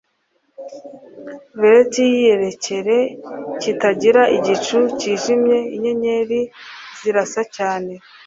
Velheti 1.59 2.03
yikirere 2.15 2.97
kitagira 3.61 4.21
igicu 4.37 4.77
cyijimye 4.99 5.57
inyenyeri 5.75 6.39
zirasa 7.01 7.41
cyane 7.55 7.91